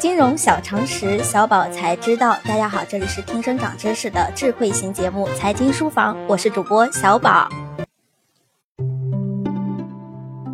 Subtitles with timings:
[0.00, 2.34] 金融小常识，小宝才知道。
[2.48, 7.46] 大家好，这里是听声长知识的智慧型节目《财经书房》，我是主播小宝。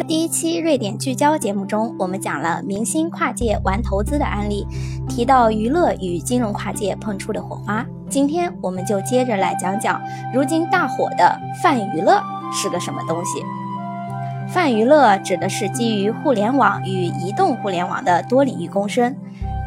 [0.08, 4.66] 第一期瑞典聚焦节目中，我们讲了明星跨界玩投资的案例，
[5.08, 7.86] 提到娱乐与金融跨界碰出的火花。
[8.10, 10.02] 今天我们就接着来讲讲
[10.34, 12.20] 如今大火的泛娱乐
[12.52, 13.44] 是个什么东西。
[14.48, 19.14] 泛娱乐指的是基于互联网与移动互联网的多领域共生，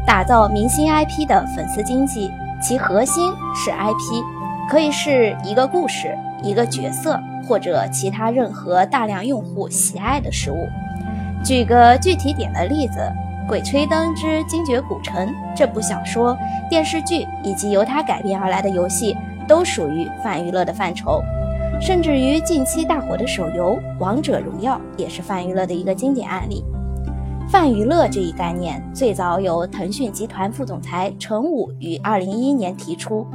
[0.06, 4.24] 打造明星 IP 的粉丝经济，其核心是 IP，
[4.70, 7.20] 可以是一个故事、一个角色。
[7.48, 10.70] 或者其他任何大量用户喜爱的事物。
[11.44, 13.00] 举个具体点的例子，
[13.48, 16.38] 《鬼吹灯之精绝古城》这部小说、
[16.70, 19.18] 电视剧以及由它改编而来的游戏，
[19.48, 21.24] 都属于泛娱乐的范畴。
[21.82, 26.64] 甚至于近期大火的手游《王者荣耀》也是泛娱乐的一个经典案例。
[27.50, 33.26] 泛娱乐这一概念，最早由腾讯集团副总裁陈武于2011年提出，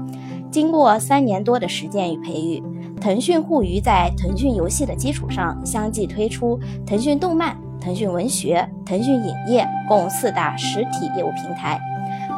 [0.51, 2.63] 经过三年多的实践与培育。
[3.01, 11.81] 腾讯互娱在腾讯游戏的基础上，相继推出腾讯动漫、腾讯文学、腾讯影业共四大实体业务平台。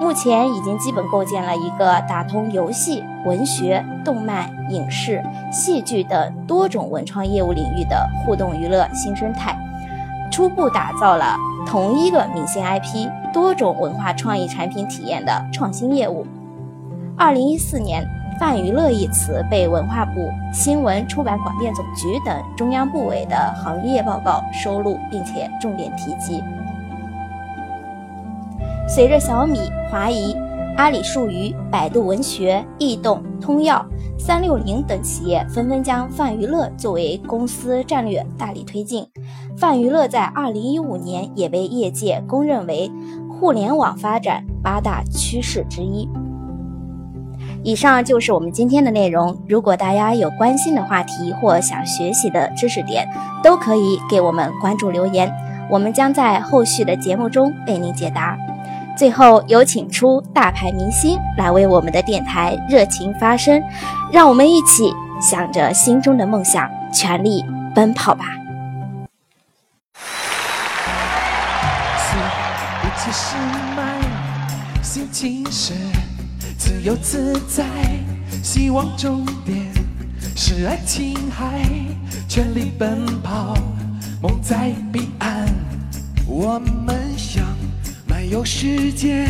[0.01, 9.57] 目前已经基本构建了一个打通游戏、文学、动漫、影视、戏剧等多种文创业务领域的互动娱乐新生态，
[10.31, 11.37] 初步打造了
[11.67, 16.27] 同一个明星 IP 多种文化创意产品体验的创新业务。
[17.17, 18.07] 二零一四年。
[18.39, 26.45] 泛娱乐一词被文化部、新闻出版广电总局等中央部委的行业报告收录，并且重点提及。
[28.97, 30.35] 随着小米、华谊、
[30.79, 33.85] 阿里数娱、百度文学、易动、通药、
[34.19, 39.07] 三六零等企业纷纷将泛娱乐作为公司战略大力推进，
[39.55, 42.91] 泛娱乐在二零一五年也被业界公认为
[43.29, 46.09] 互联网发展八大趋势之一。
[47.63, 49.37] 以上就是我们今天的内容。
[49.47, 53.07] 如果大家有关心的话题或想学习的知识点，
[53.43, 55.31] 都可以给我们关注留言，
[55.71, 58.39] 我们将在后续的节目中为您解答。
[58.97, 63.63] 最后有请出大牌明星来为我们的电台热情发声，
[64.11, 64.91] 让我们一起
[65.21, 68.25] 向着心中的梦想全力奔跑吧！
[76.59, 77.65] 自由自在，
[78.43, 79.57] 希望终点
[80.35, 81.61] 是爱琴海，
[82.29, 83.55] 全力奔跑，
[84.23, 85.11] 梦在彼
[88.97, 89.27] 界，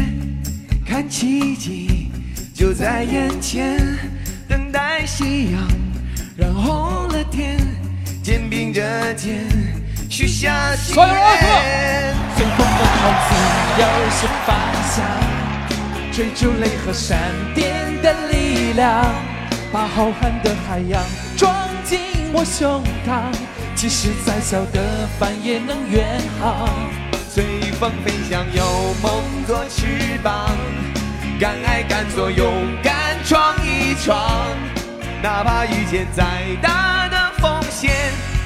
[0.87, 2.09] 看奇迹
[2.55, 3.77] 就在眼前，
[4.49, 5.61] 等待夕阳
[6.37, 7.59] 染红了天，
[8.23, 8.81] 肩并着
[9.15, 9.45] 肩
[10.09, 12.15] 许下心愿。
[12.37, 13.35] 随风奔跑，自
[13.83, 14.57] 由是方
[14.95, 15.05] 向。
[16.13, 17.19] 追逐雷和闪
[17.53, 19.05] 电的力量，
[19.73, 21.03] 把浩瀚的海洋
[21.37, 21.53] 装
[21.85, 21.99] 进
[22.33, 23.37] 我胸膛。
[23.75, 26.07] 即使再小的帆也能远
[26.41, 26.69] 航，
[27.29, 27.45] 随
[27.79, 29.87] 风飞翔，有梦做翅
[30.23, 30.49] 膀，
[31.39, 34.17] 敢爱敢做，勇敢闯一闯。
[35.23, 36.25] 哪怕遇见再
[36.63, 37.93] 大的风险，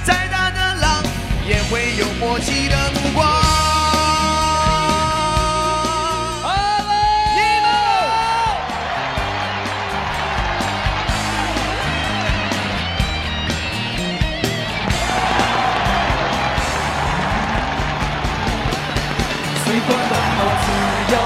[0.02, 1.02] 再大的浪，
[1.46, 3.69] 也会有默契的目光。